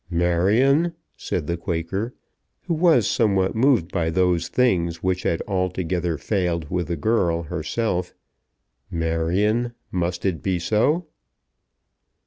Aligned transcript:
"Marion," 0.09 0.95
said 1.15 1.45
the 1.45 1.57
Quaker, 1.57 2.15
who 2.65 2.73
was 2.73 3.05
somewhat 3.07 3.53
moved 3.53 3.91
by 3.91 4.09
those 4.09 4.47
things 4.47 5.03
which 5.03 5.21
had 5.21 5.43
altogether 5.47 6.17
failed 6.17 6.71
with 6.71 6.87
the 6.87 6.97
girl 6.97 7.43
herself; 7.43 8.11
"Marion, 8.89 9.73
must 9.91 10.25
it 10.25 10.41
be 10.41 10.57
so?" 10.57 11.05